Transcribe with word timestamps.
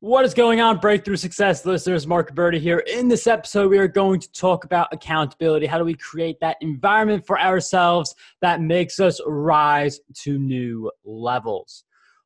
What 0.00 0.26
is 0.26 0.34
going 0.34 0.60
on, 0.60 0.76
Breakthrough 0.76 1.16
Success 1.16 1.64
listeners? 1.64 2.06
Marc 2.06 2.30
Guberti 2.30 2.60
here. 2.60 2.80
In 2.80 3.08
this 3.08 3.26
episode, 3.26 3.70
we 3.70 3.78
are 3.78 3.88
going 3.88 4.20
to 4.20 4.30
talk 4.32 4.66
about 4.66 4.88
accountability. 4.92 5.64
How 5.64 5.78
do 5.78 5.84
we 5.84 5.94
create 5.94 6.38
that 6.40 6.58
environment 6.60 7.26
for 7.26 7.40
ourselves 7.40 8.14
that 8.42 8.60
makes 8.60 9.00
us 9.00 9.22
rise 9.26 9.98
to 10.16 10.38
new 10.38 10.92
levels? 11.06 11.84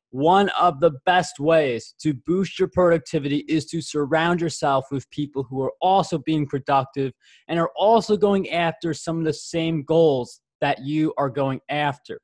One 0.09 0.49
of 0.59 0.81
the 0.81 0.91
best 1.05 1.39
ways 1.39 1.95
to 2.01 2.13
boost 2.13 2.59
your 2.59 2.67
productivity 2.67 3.45
is 3.47 3.65
to 3.67 3.79
surround 3.79 4.41
yourself 4.41 4.87
with 4.91 5.09
people 5.09 5.43
who 5.43 5.61
are 5.61 5.71
also 5.79 6.17
being 6.17 6.47
productive 6.47 7.13
and 7.47 7.57
are 7.57 7.71
also 7.77 8.17
going 8.17 8.49
after 8.49 8.93
some 8.93 9.19
of 9.19 9.23
the 9.23 9.31
same 9.31 9.83
goals 9.83 10.41
that 10.59 10.79
you 10.83 11.13
are 11.17 11.29
going 11.29 11.61
after. 11.69 12.19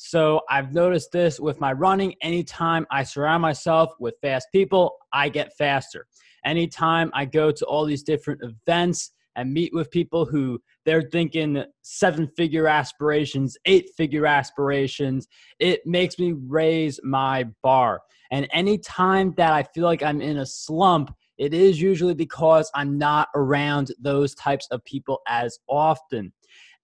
So 0.00 0.42
I've 0.48 0.72
noticed 0.72 1.10
this 1.10 1.40
with 1.40 1.58
my 1.58 1.72
running. 1.72 2.14
Anytime 2.22 2.86
I 2.88 3.02
surround 3.02 3.42
myself 3.42 3.90
with 3.98 4.14
fast 4.22 4.46
people, 4.52 4.94
I 5.12 5.28
get 5.28 5.56
faster. 5.58 6.06
Anytime 6.44 7.10
I 7.14 7.24
go 7.24 7.50
to 7.50 7.66
all 7.66 7.84
these 7.84 8.04
different 8.04 8.40
events 8.44 9.10
and 9.34 9.52
meet 9.52 9.74
with 9.74 9.90
people 9.90 10.24
who 10.24 10.60
they're 10.84 11.02
thinking 11.02 11.64
seven 11.82 12.28
figure 12.36 12.68
aspirations, 12.68 13.56
eight 13.64 13.90
figure 13.96 14.24
aspirations, 14.24 15.26
it 15.58 15.80
makes 15.84 16.16
me 16.16 16.32
raise 16.46 17.00
my 17.02 17.46
bar. 17.64 18.00
And 18.30 18.46
anytime 18.52 19.34
that 19.36 19.52
I 19.52 19.64
feel 19.64 19.84
like 19.84 20.04
I'm 20.04 20.20
in 20.20 20.36
a 20.38 20.46
slump, 20.46 21.12
it 21.38 21.52
is 21.52 21.80
usually 21.80 22.14
because 22.14 22.70
I'm 22.72 22.98
not 22.98 23.30
around 23.34 23.90
those 24.00 24.36
types 24.36 24.68
of 24.70 24.84
people 24.84 25.22
as 25.26 25.58
often. 25.68 26.32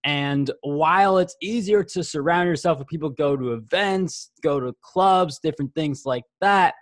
And 0.05 0.51
while 0.61 1.17
it's 1.17 1.35
easier 1.41 1.83
to 1.83 2.05
surround 2.05 2.47
yourself 2.47 2.79
with 2.79 2.89
people, 2.89 3.09
go 3.09 3.37
to 3.37 3.55
events, 3.55 4.31
go 4.43 4.61
to 4.61 4.75
clubs, 4.83 5.39
different 5.43 5.75
things 5.75 6.03
like 6.05 6.25
that, 6.43 6.75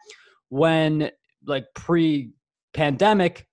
when 0.49 1.11
like 1.47 1.65
pre 1.77 2.31
pandemic, 2.75 3.47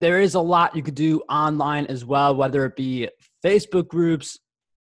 there 0.00 0.20
is 0.20 0.34
a 0.34 0.40
lot 0.40 0.76
you 0.76 0.82
could 0.84 0.94
do 0.94 1.20
online 1.28 1.86
as 1.86 2.04
well, 2.04 2.36
whether 2.36 2.64
it 2.64 2.76
be 2.76 3.08
Facebook 3.44 3.88
groups, 3.88 4.38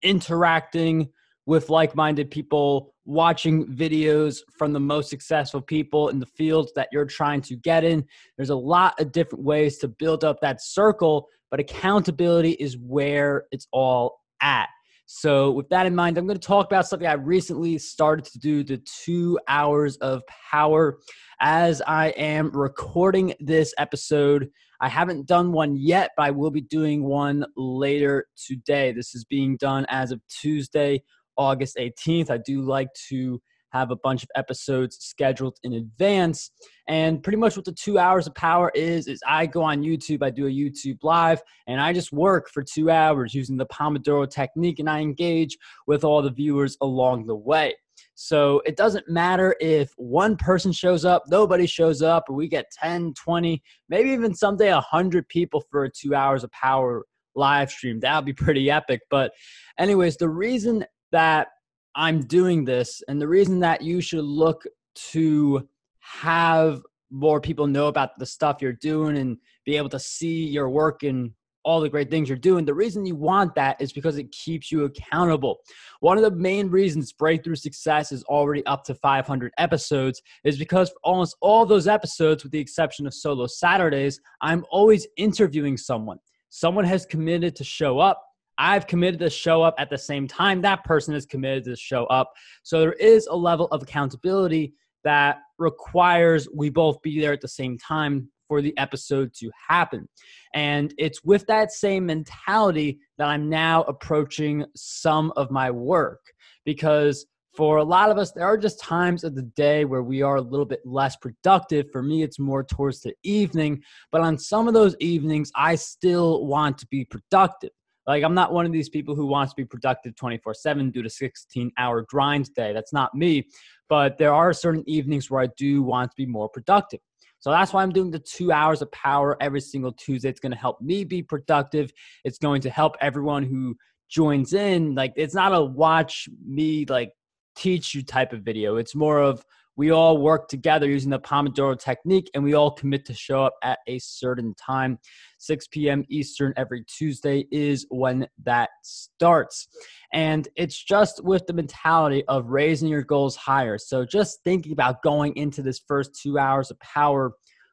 interacting 0.02 1.10
with 1.44 1.68
like 1.68 1.94
minded 1.94 2.30
people, 2.30 2.94
watching 3.04 3.66
videos 3.66 4.38
from 4.56 4.72
the 4.72 4.80
most 4.80 5.10
successful 5.10 5.60
people 5.60 6.08
in 6.08 6.18
the 6.18 6.26
fields 6.26 6.72
that 6.74 6.88
you're 6.90 7.04
trying 7.04 7.42
to 7.42 7.56
get 7.56 7.84
in. 7.84 8.02
There's 8.38 8.48
a 8.48 8.56
lot 8.56 8.98
of 8.98 9.12
different 9.12 9.44
ways 9.44 9.76
to 9.78 9.88
build 9.88 10.24
up 10.24 10.40
that 10.40 10.62
circle 10.62 11.28
but 11.54 11.60
accountability 11.60 12.50
is 12.50 12.76
where 12.76 13.44
it's 13.52 13.68
all 13.70 14.18
at. 14.44 14.68
So, 15.06 15.50
with 15.50 15.68
that 15.70 15.86
in 15.86 15.94
mind, 15.94 16.16
I'm 16.16 16.26
going 16.26 16.38
to 16.38 16.46
talk 16.46 16.66
about 16.66 16.86
something 16.86 17.08
I 17.08 17.14
recently 17.14 17.78
started 17.78 18.24
to 18.26 18.38
do 18.38 18.64
the 18.64 18.78
two 19.04 19.38
hours 19.48 19.96
of 19.98 20.22
power. 20.50 20.98
As 21.40 21.82
I 21.82 22.08
am 22.10 22.50
recording 22.52 23.34
this 23.40 23.74
episode, 23.76 24.48
I 24.80 24.88
haven't 24.88 25.26
done 25.26 25.52
one 25.52 25.76
yet, 25.76 26.12
but 26.16 26.24
I 26.24 26.30
will 26.30 26.50
be 26.50 26.62
doing 26.62 27.04
one 27.04 27.44
later 27.56 28.26
today. 28.46 28.92
This 28.92 29.14
is 29.14 29.24
being 29.24 29.56
done 29.56 29.84
as 29.88 30.10
of 30.10 30.20
Tuesday, 30.28 31.02
August 31.36 31.76
18th. 31.76 32.30
I 32.30 32.38
do 32.38 32.62
like 32.62 32.88
to 33.08 33.40
have 33.74 33.90
a 33.90 33.96
bunch 33.96 34.22
of 34.22 34.30
episodes 34.36 34.96
scheduled 35.00 35.58
in 35.64 35.74
advance. 35.74 36.50
And 36.88 37.22
pretty 37.22 37.38
much 37.38 37.56
what 37.56 37.64
the 37.64 37.72
two 37.72 37.98
hours 37.98 38.26
of 38.26 38.34
power 38.36 38.70
is, 38.74 39.08
is 39.08 39.20
I 39.26 39.46
go 39.46 39.62
on 39.62 39.82
YouTube, 39.82 40.22
I 40.22 40.30
do 40.30 40.46
a 40.46 40.50
YouTube 40.50 40.98
live, 41.02 41.42
and 41.66 41.80
I 41.80 41.92
just 41.92 42.12
work 42.12 42.48
for 42.50 42.62
two 42.62 42.90
hours 42.90 43.34
using 43.34 43.56
the 43.56 43.66
Pomodoro 43.66 44.30
technique, 44.30 44.78
and 44.78 44.88
I 44.88 45.00
engage 45.00 45.58
with 45.86 46.04
all 46.04 46.22
the 46.22 46.30
viewers 46.30 46.76
along 46.80 47.26
the 47.26 47.34
way. 47.34 47.74
So 48.14 48.62
it 48.64 48.76
doesn't 48.76 49.08
matter 49.08 49.56
if 49.60 49.92
one 49.96 50.36
person 50.36 50.70
shows 50.70 51.04
up, 51.04 51.24
nobody 51.28 51.66
shows 51.66 52.00
up, 52.00 52.24
or 52.28 52.34
we 52.34 52.48
get 52.48 52.66
10, 52.80 53.14
20, 53.14 53.60
maybe 53.88 54.10
even 54.10 54.34
someday 54.34 54.72
100 54.72 55.28
people 55.28 55.64
for 55.70 55.84
a 55.84 55.90
two 55.90 56.14
hours 56.14 56.44
of 56.44 56.50
power 56.52 57.04
live 57.34 57.70
stream. 57.70 57.98
That 58.00 58.14
would 58.16 58.26
be 58.26 58.32
pretty 58.32 58.70
epic. 58.70 59.00
But, 59.10 59.32
anyways, 59.78 60.16
the 60.16 60.28
reason 60.28 60.84
that 61.10 61.48
I'm 61.94 62.20
doing 62.20 62.64
this. 62.64 63.02
And 63.08 63.20
the 63.20 63.28
reason 63.28 63.60
that 63.60 63.82
you 63.82 64.00
should 64.00 64.24
look 64.24 64.64
to 65.12 65.68
have 66.00 66.82
more 67.10 67.40
people 67.40 67.66
know 67.66 67.88
about 67.88 68.18
the 68.18 68.26
stuff 68.26 68.60
you're 68.60 68.72
doing 68.72 69.16
and 69.18 69.38
be 69.64 69.76
able 69.76 69.88
to 69.90 69.98
see 69.98 70.44
your 70.46 70.68
work 70.68 71.02
and 71.02 71.32
all 71.64 71.80
the 71.80 71.88
great 71.88 72.10
things 72.10 72.28
you're 72.28 72.36
doing. 72.36 72.64
The 72.64 72.74
reason 72.74 73.06
you 73.06 73.16
want 73.16 73.54
that 73.54 73.80
is 73.80 73.92
because 73.92 74.18
it 74.18 74.30
keeps 74.32 74.70
you 74.70 74.84
accountable. 74.84 75.60
One 76.00 76.18
of 76.18 76.24
the 76.24 76.30
main 76.30 76.68
reasons 76.68 77.12
Breakthrough 77.12 77.54
Success 77.56 78.12
is 78.12 78.22
already 78.24 78.64
up 78.66 78.84
to 78.84 78.94
500 78.94 79.52
episodes 79.58 80.20
is 80.44 80.58
because 80.58 80.90
for 80.90 80.98
almost 81.02 81.36
all 81.40 81.64
those 81.64 81.88
episodes, 81.88 82.42
with 82.42 82.52
the 82.52 82.58
exception 82.58 83.06
of 83.06 83.14
solo 83.14 83.46
Saturdays, 83.46 84.20
I'm 84.42 84.64
always 84.70 85.06
interviewing 85.16 85.76
someone. 85.76 86.18
Someone 86.50 86.84
has 86.84 87.06
committed 87.06 87.56
to 87.56 87.64
show 87.64 87.98
up, 87.98 88.22
I've 88.58 88.86
committed 88.86 89.20
to 89.20 89.30
show 89.30 89.62
up 89.62 89.74
at 89.78 89.90
the 89.90 89.98
same 89.98 90.28
time 90.28 90.62
that 90.62 90.84
person 90.84 91.14
is 91.14 91.26
committed 91.26 91.64
to 91.64 91.76
show 91.76 92.04
up. 92.06 92.32
So 92.62 92.80
there 92.80 92.92
is 92.94 93.26
a 93.26 93.36
level 93.36 93.66
of 93.66 93.82
accountability 93.82 94.74
that 95.04 95.38
requires 95.58 96.48
we 96.54 96.70
both 96.70 97.00
be 97.02 97.20
there 97.20 97.32
at 97.32 97.40
the 97.40 97.48
same 97.48 97.78
time 97.78 98.28
for 98.48 98.60
the 98.60 98.76
episode 98.78 99.32
to 99.34 99.50
happen. 99.68 100.08
And 100.54 100.94
it's 100.98 101.24
with 101.24 101.46
that 101.46 101.72
same 101.72 102.06
mentality 102.06 102.98
that 103.18 103.28
I'm 103.28 103.48
now 103.48 103.82
approaching 103.82 104.64
some 104.74 105.32
of 105.36 105.50
my 105.50 105.70
work 105.70 106.20
because 106.64 107.26
for 107.54 107.76
a 107.76 107.84
lot 107.84 108.10
of 108.10 108.18
us, 108.18 108.32
there 108.32 108.44
are 108.44 108.58
just 108.58 108.80
times 108.80 109.22
of 109.22 109.34
the 109.34 109.42
day 109.42 109.84
where 109.84 110.02
we 110.02 110.22
are 110.22 110.36
a 110.36 110.42
little 110.42 110.66
bit 110.66 110.80
less 110.84 111.16
productive. 111.16 111.86
For 111.92 112.02
me, 112.02 112.22
it's 112.22 112.38
more 112.38 112.64
towards 112.64 113.00
the 113.00 113.14
evening. 113.22 113.82
But 114.10 114.22
on 114.22 114.38
some 114.38 114.66
of 114.66 114.74
those 114.74 114.96
evenings, 114.98 115.52
I 115.54 115.76
still 115.76 116.46
want 116.46 116.78
to 116.78 116.86
be 116.88 117.04
productive. 117.04 117.70
Like, 118.06 118.22
I'm 118.22 118.34
not 118.34 118.52
one 118.52 118.66
of 118.66 118.72
these 118.72 118.88
people 118.88 119.14
who 119.14 119.26
wants 119.26 119.52
to 119.52 119.56
be 119.56 119.64
productive 119.64 120.14
24 120.14 120.54
7, 120.54 120.90
due 120.90 121.02
to 121.02 121.10
16 121.10 121.72
hour 121.78 122.02
grind 122.08 122.52
day. 122.54 122.72
That's 122.72 122.92
not 122.92 123.14
me. 123.14 123.48
But 123.88 124.18
there 124.18 124.34
are 124.34 124.52
certain 124.52 124.84
evenings 124.86 125.30
where 125.30 125.42
I 125.42 125.48
do 125.56 125.82
want 125.82 126.10
to 126.10 126.16
be 126.16 126.26
more 126.26 126.48
productive. 126.48 127.00
So 127.38 127.50
that's 127.50 127.72
why 127.74 127.82
I'm 127.82 127.92
doing 127.92 128.10
the 128.10 128.18
two 128.18 128.52
hours 128.52 128.80
of 128.80 128.90
power 128.92 129.36
every 129.40 129.60
single 129.60 129.92
Tuesday. 129.92 130.30
It's 130.30 130.40
going 130.40 130.52
to 130.52 130.58
help 130.58 130.80
me 130.80 131.04
be 131.04 131.22
productive. 131.22 131.92
It's 132.24 132.38
going 132.38 132.62
to 132.62 132.70
help 132.70 132.96
everyone 133.02 133.42
who 133.42 133.76
joins 134.08 134.54
in. 134.54 134.94
Like, 134.94 135.12
it's 135.16 135.34
not 135.34 135.54
a 135.54 135.62
watch 135.62 136.26
me, 136.46 136.86
like, 136.88 137.12
teach 137.54 137.94
you 137.94 138.02
type 138.02 138.32
of 138.32 138.40
video. 138.40 138.76
It's 138.76 138.94
more 138.94 139.18
of 139.20 139.44
we 139.76 139.90
all 139.90 140.18
work 140.18 140.48
together 140.48 140.88
using 140.88 141.10
the 141.10 141.18
Pomodoro 141.18 141.78
technique 141.78 142.30
and 142.34 142.44
we 142.44 142.54
all 142.54 142.70
commit 142.70 143.04
to 143.06 143.14
show 143.14 143.44
up 143.44 143.54
at 143.62 143.80
a 143.86 143.98
certain 143.98 144.54
time. 144.54 144.98
6 145.38 145.66
p.m. 145.68 146.04
Eastern 146.08 146.52
every 146.56 146.84
Tuesday 146.84 147.46
is 147.50 147.86
when 147.90 148.26
that 148.44 148.70
starts. 148.82 149.68
And 150.12 150.48
it's 150.56 150.82
just 150.82 151.24
with 151.24 151.46
the 151.46 151.52
mentality 151.52 152.24
of 152.28 152.46
raising 152.50 152.88
your 152.88 153.02
goals 153.02 153.36
higher. 153.36 153.78
So 153.78 154.04
just 154.04 154.42
thinking 154.44 154.72
about 154.72 155.02
going 155.02 155.36
into 155.36 155.62
this 155.62 155.80
first 155.86 156.14
two 156.14 156.38
hours 156.38 156.70
of 156.70 156.78
power 156.80 157.32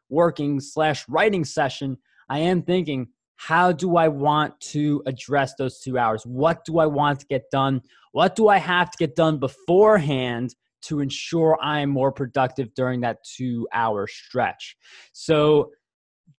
working 0.09 0.59
slash 0.59 1.06
writing 1.07 1.45
session, 1.45 1.97
I 2.29 2.40
am 2.40 2.63
thinking, 2.63 3.07
how 3.35 3.72
do 3.72 3.95
I 3.97 4.07
want 4.07 4.59
to 4.61 5.01
address 5.07 5.56
those 5.56 5.79
two 5.79 5.97
hours? 5.97 6.23
What 6.25 6.63
do 6.66 6.79
I 6.79 6.85
want 6.85 7.22
to 7.22 7.25
get 7.25 7.50
done? 7.51 7.81
What 8.11 8.35
do 8.35 8.50
I 8.50 8.57
have 8.57 8.91
to 8.91 8.97
get 8.97 9.16
done 9.16 9.40
beforehand 9.40 10.53
to 10.84 11.00
ensure 11.00 11.58
I 11.62 11.80
am 11.80 11.90
more 11.90 12.12
productive 12.12 12.74
during 12.74 13.02
that 13.02 13.24
two 13.24 13.68
hour 13.74 14.08
stretch. 14.08 14.78
So, 15.14 15.72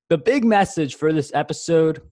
the 0.08 0.18
big 0.18 0.44
message 0.44 0.96
for 0.96 1.12
this 1.12 1.30
episode 1.34 2.02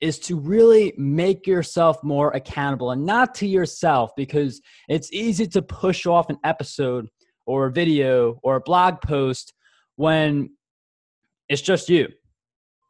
is 0.00 0.18
to 0.20 0.38
really 0.38 0.94
make 0.96 1.46
yourself 1.46 2.02
more 2.04 2.30
accountable 2.30 2.92
and 2.92 3.04
not 3.04 3.34
to 3.34 3.48
yourself 3.48 4.12
because 4.16 4.60
it's 4.88 5.12
easy 5.12 5.46
to 5.48 5.60
push 5.60 6.06
off 6.06 6.30
an 6.30 6.38
episode 6.44 7.08
or 7.46 7.66
a 7.66 7.72
video 7.72 8.38
or 8.42 8.56
a 8.56 8.60
blog 8.60 9.00
post 9.00 9.54
when 9.96 10.50
it's 11.48 11.62
just 11.62 11.88
you 11.88 12.06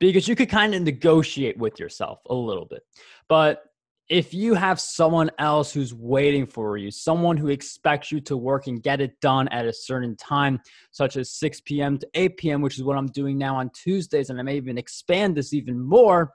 because 0.00 0.28
you 0.28 0.36
could 0.36 0.48
kind 0.48 0.74
of 0.74 0.82
negotiate 0.82 1.56
with 1.56 1.80
yourself 1.80 2.20
a 2.28 2.34
little 2.34 2.66
bit. 2.66 2.82
But 3.28 3.62
if 4.08 4.32
you 4.32 4.54
have 4.54 4.80
someone 4.80 5.30
else 5.38 5.70
who's 5.70 5.92
waiting 5.92 6.46
for 6.46 6.78
you, 6.78 6.90
someone 6.90 7.36
who 7.36 7.48
expects 7.48 8.10
you 8.10 8.20
to 8.22 8.36
work 8.36 8.66
and 8.66 8.82
get 8.82 9.00
it 9.00 9.20
done 9.20 9.48
at 9.48 9.66
a 9.66 9.72
certain 9.72 10.16
time, 10.16 10.60
such 10.92 11.16
as 11.16 11.30
6 11.32 11.60
p.m. 11.62 11.98
to 11.98 12.08
8 12.14 12.36
p.m., 12.38 12.62
which 12.62 12.78
is 12.78 12.84
what 12.84 12.96
I'm 12.96 13.08
doing 13.08 13.36
now 13.36 13.56
on 13.56 13.70
Tuesdays, 13.74 14.30
and 14.30 14.38
I 14.38 14.42
may 14.42 14.56
even 14.56 14.78
expand 14.78 15.36
this 15.36 15.52
even 15.52 15.78
more. 15.78 16.32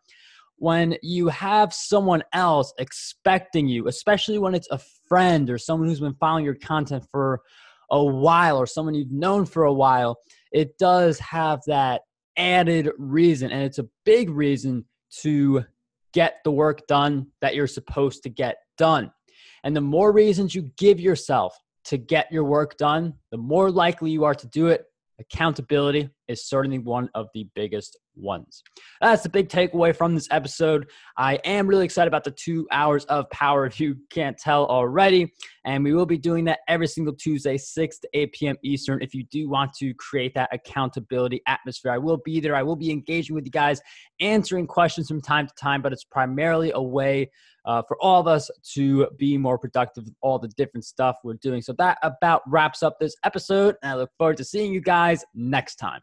When 0.57 0.95
you 1.01 1.29
have 1.29 1.73
someone 1.73 2.23
else 2.31 2.73
expecting 2.77 3.67
you, 3.67 3.87
especially 3.87 4.37
when 4.37 4.53
it's 4.53 4.69
a 4.69 4.79
friend 5.07 5.49
or 5.49 5.57
someone 5.57 5.89
who's 5.89 5.99
been 5.99 6.13
following 6.13 6.45
your 6.45 6.55
content 6.55 7.05
for 7.11 7.41
a 7.89 8.03
while 8.03 8.57
or 8.57 8.67
someone 8.67 8.93
you've 8.93 9.11
known 9.11 9.45
for 9.45 9.63
a 9.63 9.73
while, 9.73 10.19
it 10.51 10.77
does 10.77 11.17
have 11.19 11.59
that 11.65 12.01
added 12.37 12.91
reason. 12.97 13.51
And 13.51 13.63
it's 13.63 13.79
a 13.79 13.89
big 14.05 14.29
reason 14.29 14.85
to 15.21 15.65
get 16.13 16.37
the 16.43 16.51
work 16.51 16.85
done 16.87 17.27
that 17.41 17.55
you're 17.55 17.67
supposed 17.67 18.23
to 18.23 18.29
get 18.29 18.57
done. 18.77 19.11
And 19.63 19.75
the 19.75 19.81
more 19.81 20.11
reasons 20.11 20.53
you 20.53 20.71
give 20.77 20.99
yourself 20.99 21.57
to 21.85 21.97
get 21.97 22.31
your 22.31 22.43
work 22.43 22.77
done, 22.77 23.13
the 23.31 23.37
more 23.37 23.71
likely 23.71 24.11
you 24.11 24.23
are 24.23 24.35
to 24.35 24.47
do 24.47 24.67
it. 24.67 24.85
Accountability 25.31 26.09
is 26.27 26.47
certainly 26.47 26.79
one 26.79 27.09
of 27.15 27.27
the 27.33 27.47
biggest 27.55 27.97
ones. 28.15 28.63
That's 29.01 29.23
the 29.23 29.29
big 29.29 29.49
takeaway 29.49 29.95
from 29.95 30.15
this 30.15 30.27
episode. 30.31 30.89
I 31.17 31.35
am 31.43 31.67
really 31.67 31.85
excited 31.85 32.07
about 32.07 32.23
the 32.23 32.31
two 32.31 32.67
hours 32.71 33.05
of 33.05 33.29
power, 33.29 33.65
if 33.65 33.79
you 33.79 33.95
can't 34.09 34.37
tell 34.37 34.65
already. 34.65 35.33
And 35.65 35.83
we 35.83 35.93
will 35.93 36.05
be 36.05 36.17
doing 36.17 36.45
that 36.45 36.59
every 36.67 36.87
single 36.87 37.13
Tuesday, 37.13 37.57
6 37.57 37.99
to 37.99 38.09
8 38.13 38.33
p.m. 38.33 38.55
Eastern. 38.63 39.01
If 39.01 39.13
you 39.13 39.23
do 39.31 39.49
want 39.49 39.73
to 39.79 39.93
create 39.95 40.33
that 40.35 40.49
accountability 40.53 41.41
atmosphere, 41.47 41.91
I 41.91 41.97
will 41.97 42.17
be 42.23 42.39
there. 42.39 42.55
I 42.55 42.63
will 42.63 42.75
be 42.75 42.91
engaging 42.91 43.35
with 43.35 43.45
you 43.45 43.51
guys, 43.51 43.81
answering 44.19 44.67
questions 44.67 45.07
from 45.07 45.21
time 45.21 45.47
to 45.47 45.53
time, 45.55 45.81
but 45.81 45.93
it's 45.93 46.05
primarily 46.05 46.71
a 46.73 46.81
way 46.81 47.29
uh, 47.65 47.81
for 47.87 47.97
all 48.01 48.19
of 48.19 48.27
us 48.27 48.49
to 48.73 49.07
be 49.17 49.37
more 49.37 49.57
productive 49.57 50.05
with 50.05 50.15
all 50.21 50.39
the 50.39 50.49
different 50.49 50.85
stuff 50.85 51.17
we're 51.23 51.35
doing. 51.35 51.61
So 51.61 51.73
that 51.73 51.97
about 52.03 52.41
wraps 52.47 52.83
up 52.83 52.99
this 52.99 53.15
episode, 53.23 53.75
and 53.81 53.91
I 53.91 53.95
look 53.95 54.11
forward 54.17 54.37
to 54.37 54.43
seeing 54.43 54.73
you 54.73 54.81
guys 54.81 55.23
next 55.33 55.75
time. 55.75 56.01